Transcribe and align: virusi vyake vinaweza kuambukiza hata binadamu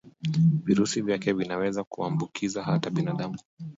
virusi 0.65 1.01
vyake 1.01 1.33
vinaweza 1.33 1.83
kuambukiza 1.83 2.63
hata 2.63 2.89
binadamu 2.89 3.37